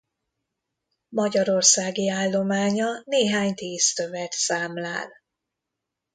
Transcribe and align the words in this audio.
Magyarországi 1.09 2.09
állománya 2.09 3.01
néhány 3.03 3.53
tíz 3.53 3.93
tövet 3.93 4.31
számlál. 4.31 5.09